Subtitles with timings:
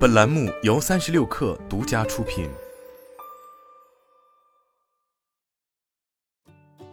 [0.00, 2.48] 本栏目由三十六氪独家出品。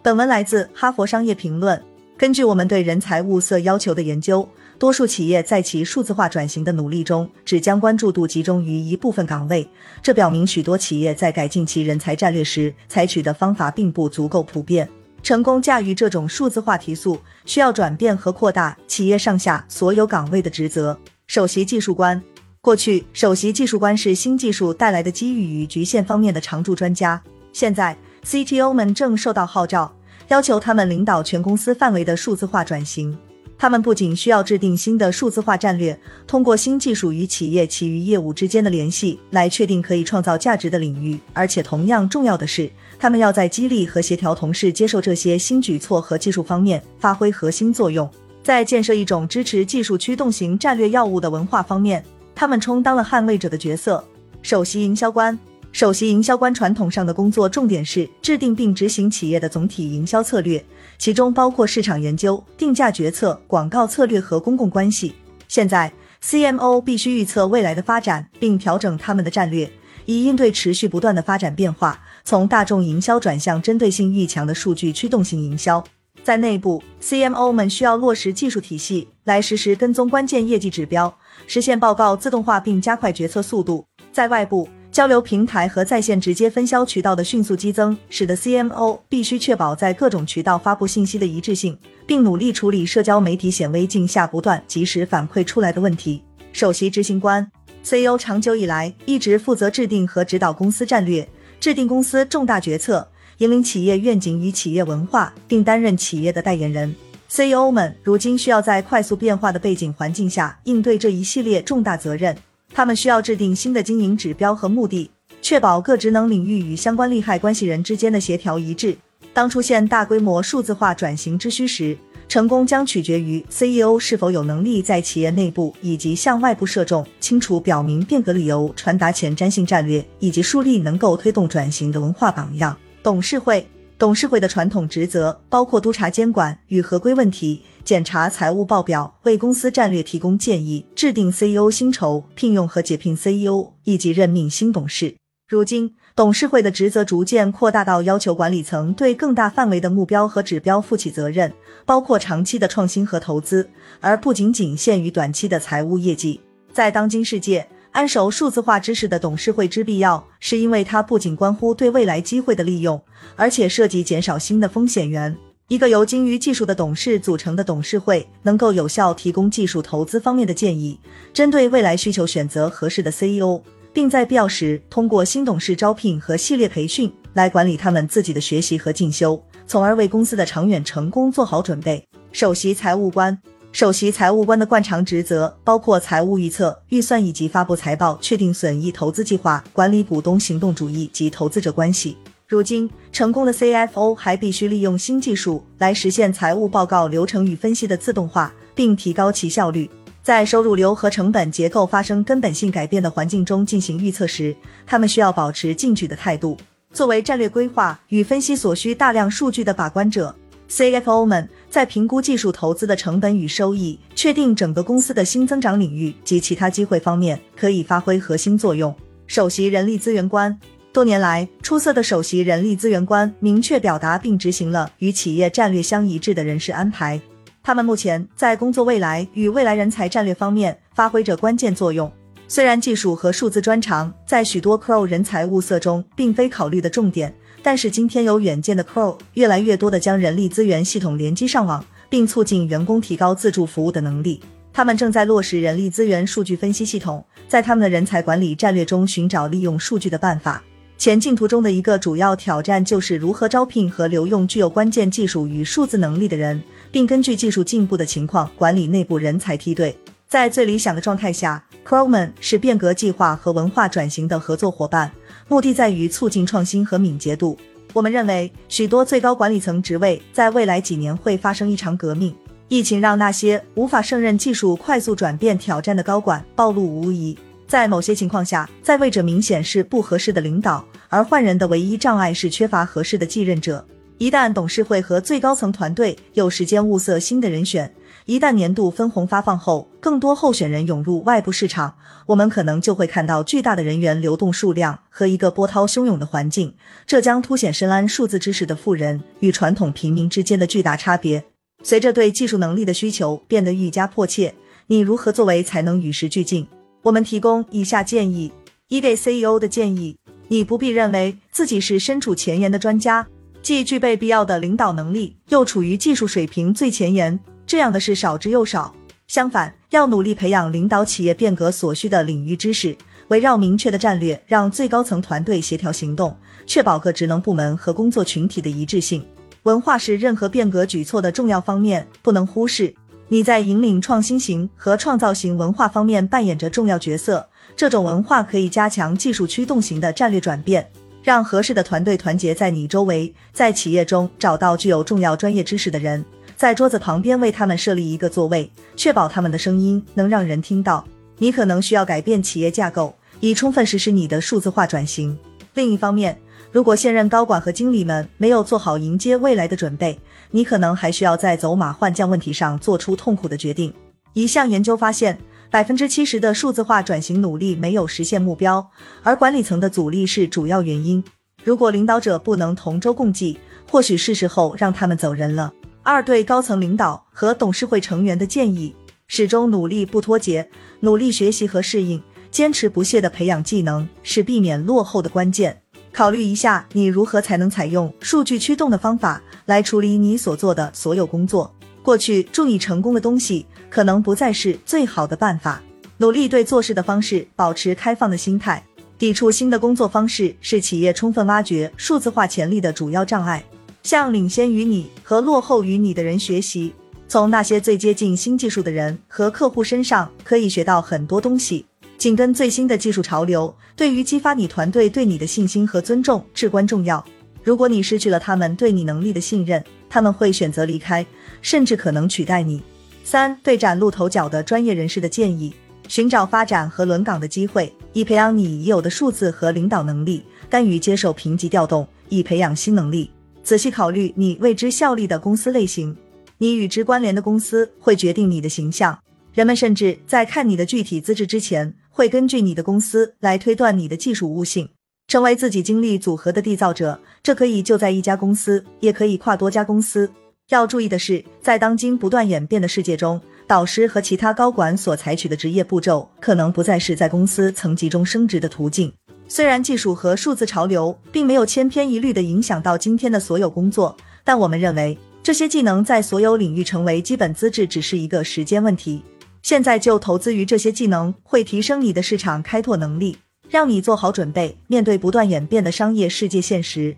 [0.04, 1.80] 本文来自《哈佛商业评论》。
[2.18, 9.70] 根据我们对人才物色要求的研究，多数企业在其数字化转型的努力中，只将关注度集中于一部分岗位。
[10.04, 14.90] 这表明许多企业在改进其人才战略时，采取的方法并不足够普遍。
[15.24, 21.00] 成功驾驭这种数字化提速，需要转变和扩大企业上下所有岗位的职责。
[21.28, 22.22] 首席技术官。
[22.60, 27.22] 过去，首席技术官是新技术带来的机遇与局限方面的常驻专家。
[27.54, 27.96] 现在
[28.26, 29.94] ，CTO 们正受到号召，
[30.28, 33.18] 要求他们领导全公司范围的数字化转型。
[33.58, 48.08] 他们不仅需要制定新的数字化战略，通过新技术与企业其余业务之间的联系来确定可以创造价值的领域，而且同样重要的是，他们要在激励和协调同事接受这些新举措和技术方面发挥核心作用。
[48.44, 52.04] 在建设一种支持技术驱动型战略药物的文化方面。
[52.40, 54.04] 他们充当了捍卫者的角色。
[54.44, 55.38] 首席营销官，
[55.72, 60.64] 首席营销官传统上的工作重点是制定并执行企业的总体营销策略，
[61.00, 65.16] 其中包括市场研究、定价决策、广告策略和公共关系。
[65.48, 65.92] 现在
[66.24, 69.68] ，CMO 必须预测未来的发展，并调整他们的战略，
[70.06, 75.84] 以应对持续不断的发展变化，从大众营销转向针对性愈强的数据驱动型营销。
[76.24, 83.86] 在内部，CMO 们需要落实技术体系来实时跟踪关键业绩指标，实现报告自动化并加快决策速度。
[84.12, 91.78] 在外部，交流平台和在线直接分销渠道的迅速激增，使得 CMO 必须确保在各种渠道发布信息的一致性，
[92.08, 96.24] 并努力处理社交媒体显微镜下不断及时反馈出来的问题。
[96.52, 97.48] 首席执行官
[97.84, 103.08] CEO 长久以来一直负责制定和指导公司战略，制定公司重大决策。
[103.40, 106.96] 引领企业愿景与企业文化，并担任企业的代言人。
[107.30, 112.36] CEO 们如今需要在快速变化的背景环境下应对这一系列重大责任。
[112.74, 115.10] 他们需要制定新的经营指标和目的，
[115.42, 118.96] 确保各职能领域与相关利害关系人之间的协调一致。
[119.34, 132.76] 当出现大规模数字化转型之需时，成功将取决于 CEO 是否有能力在企业内部以及向外部射中，清楚表明变革理由，传达前瞻性战略，以及树立能够推动转型的文化榜样。
[133.02, 133.66] 董事会，
[134.00, 145.16] 董事会的传统职责包括督查监管与合规问题，检查财务报表，为公司战略提供建议，制定 CEO 薪酬、聘用和解聘 CEO，以及任命新董事。
[145.50, 151.52] 如今，董事会的职责逐渐扩大到要求管理层对更大范围的目标和指标负起责任，
[151.84, 153.68] 包括长期的创新和投资，
[154.00, 156.40] 而不仅仅限于短期的财务业绩。
[156.72, 157.68] 在当今世界。
[157.98, 163.02] 安守数字化知识的董事会之必要，是因为它不仅关乎对未来机会的利用，
[163.36, 165.36] 而且涉及减少新的风险源。
[165.68, 171.00] 一个由精于技术的董事组成的董事会，能够有效提供技术投资方面的建议，
[171.34, 182.08] 针对未来需求选择合适的 CEO，并在必要时通过新董事招聘和系列培训来管理他们自己的学习和进修，从而为公司的长远成功做好准备。
[182.32, 183.36] 首席财务官。
[183.78, 192.18] 首席财务官的惯常职责包括财务预测、预算以及发布财报、确定损益投资计划、管理股东行动主义及投资者关系。
[192.48, 199.88] 如今，成功的 CFO 还必须利用新技术来实现财务报告流程与分析的自动化，并提高其效率。
[200.24, 204.56] 在收入流和成本结构发生根本性改变的环境中进行预测时，
[204.88, 206.58] 他们需要保持进取的态度。
[206.92, 210.34] 作为战略规划与分析所需大量数据的把关者。
[210.70, 218.94] CFO 们在评估技术投资的成本与收益，确定整个公司的新增长领域及其他机会方面，可以发挥核心作用。
[219.28, 220.58] 首席人力资源官，
[220.94, 227.20] 多年来，出色的首席人力资源官明确表达并执行了与企业战略相一致的人事安排。
[227.62, 232.10] 他们目前在工作未来与未来人才战略方面发挥着关键作用。
[232.48, 237.34] 虽然技术和数字专长在许多 Crow 人才物色中并非考虑的重点。
[237.64, 244.40] 但是今天有远见的 Crow 越来越多的将人力资源系统连接上网，并促进员工提高自助服务的能力。
[244.72, 250.64] 他们正在落实人力资源数据分析系统，在他们的人才管理战略中寻找利用数据的办法。
[250.98, 256.62] 前进途中的一个主要挑战就是如何招聘和留用具有关键技术与数字能力的人，
[256.92, 259.98] 并根据技术进步的情况管理内部人才梯队。
[260.28, 265.10] 在最理想的状态下，Crowman 是变革计划和文化转型的合作伙伴。
[265.48, 267.58] 目的在于促进创新和敏捷度。
[267.94, 272.36] 我们认为，许多最高管理层职位在未来几年会发生一场革命。
[272.68, 277.38] 疫情让那些无法胜任技术快速转变挑战的高管暴露无遗。
[277.66, 283.86] 在某些情况下，在位者明显是不合适的领导，而换人的唯一障碍是缺乏合适的继任者。
[284.18, 287.90] 一旦董事会和最高层团队有时间物色新的人选，
[288.28, 291.96] 一旦年度分红发放后，更多候选人涌入外部市场，
[292.26, 296.76] 我们可能就会看到巨大的人员流动数量和一个波涛汹涌的环境。
[297.06, 301.46] 这将凸显深谙数字知识的富人与传统平民之间的巨大差别。
[301.84, 304.54] 随着对技术能力的需求变得愈加迫切，
[304.88, 306.68] 你如何作为才能与时俱进？
[307.04, 308.52] 我们提供以下建议：
[308.90, 310.18] 一给 CEO 的建议，
[310.50, 313.26] 你不必认为自己是身处前沿的专家，
[313.62, 317.40] 既具备必要的领导能力，又处于技术水平最前沿。
[317.68, 318.96] 这样的事少之又少。
[319.28, 322.98] 相反，要努力培养领导企业变革所需的领域知识，
[323.28, 326.34] 围绕明确的战略，让最高层团队协调行动，
[326.66, 329.24] 确保各职能部门和工作群体的一致性。
[329.64, 332.96] 文化是任何变革举措的重要方面，不能忽视。
[333.28, 337.50] 你在引领创新型和创造型文化方面扮演着重要角色。
[337.76, 340.90] 这种文化可以加强技术驱动型的战略转变，
[341.22, 346.24] 让合适的团队团结在你周围，在企业中找到具有重要专业知识的人。
[346.58, 351.06] 在桌子旁边为他们设立一个座位，确保他们的声音能让人听到。
[351.38, 355.38] 你可能需要改变企业架构，以充分实施你的数字化转型。
[355.76, 356.36] 另一方面，
[356.72, 360.20] 如果现任高管和经理们没有做好迎接未来的准备，
[360.50, 363.94] 你可能还需要在走马换将问题上做出痛苦的决定。
[364.34, 365.38] 一项研究发现，
[365.70, 368.90] 百分之七十的数字化转型努力没有实现目标，
[369.22, 371.24] 而管理层的阻力是主要原因。
[371.64, 373.60] 如果领导者不能同舟共济，
[373.92, 375.72] 或许是时候让他们走人了。
[376.10, 378.96] 二对高层领导和董事会成员的建议：
[379.28, 380.70] 始终努力不脱节，
[381.02, 385.82] 努力学习和适应，坚持不懈的培养技能是避免落后的关键。
[386.14, 391.76] 考虑一下，你如何才能采用数据驱动的方法来处理你所做的所有工作？
[392.02, 395.82] 过去助你成功的东西可能不再是最好的办法。
[396.20, 398.82] 努力对做事的方式保持开放的心态，
[399.18, 403.62] 抵触新的工作方式是企业充分挖掘数字化潜力的主要障碍。
[404.08, 406.94] 向领先于你和落后于你的人学习，
[407.28, 411.86] 从那些最接近新技术的人和客户身上可以学到很多东西。
[412.18, 417.22] 紧跟最新的技术潮流，对于激发你团队对你的信心和尊重至关重要。
[417.62, 421.26] 如果你失去了他们对你能力的信任，他们会选择离开，
[421.62, 422.82] 甚至可能取代你。
[423.26, 425.74] 三对崭露头角的专业人士的建议：
[426.08, 433.30] 寻找发展和轮岗的机会，以培养你已有的数字和领导能力；甘于接受评级调动，以培养新能力。
[433.68, 436.16] 仔细考虑你为之效力的公司类型，
[436.60, 439.20] 你与之关联的公司会决定你的形象。
[439.54, 444.88] 人们甚至在看你的具体资质之前，会根据你的公司来推断你的技术悟性。
[445.28, 450.32] 成为自己经历组合的缔造者，这可以就在一家公司，也可以跨多家公司。
[450.70, 459.12] 要注意的是，在当今不断演变的世界中，导师和其他高管所采取的职业步骤，可能不再是在公司层级中升职的途径。
[459.50, 469.24] 虽然技术和数字潮流并没有千篇一律的影响到今天的所有工作，但我们认为这些技能在所有领域成为基本资质只是一个时间问题。
[469.62, 473.38] 现在就投资于这些技能，会提升你的市场开拓能力，
[473.70, 477.16] 让你做好准备面对不断演变的商业世界现实。